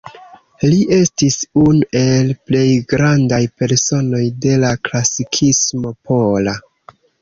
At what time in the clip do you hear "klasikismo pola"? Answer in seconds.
4.91-6.63